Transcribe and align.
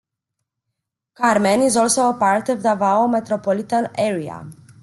Carmen 1.13 1.61
is 1.61 1.77
also 1.77 2.09
a 2.09 2.13
part 2.15 2.49
of 2.49 2.63
Davao 2.63 3.05
Metropolitan 3.05 3.87
Area. 3.95 4.49